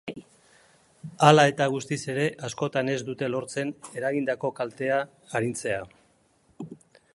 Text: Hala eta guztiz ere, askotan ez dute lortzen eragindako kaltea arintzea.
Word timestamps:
Hala 1.27 1.43
eta 1.51 1.67
guztiz 1.73 1.99
ere, 2.13 2.23
askotan 2.47 2.89
ez 2.95 2.97
dute 3.11 3.29
lortzen 3.35 3.75
eragindako 4.01 4.53
kaltea 4.61 5.01
arintzea. 5.41 5.85